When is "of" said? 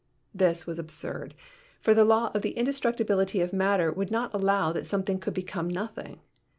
2.33-2.41, 3.39-3.53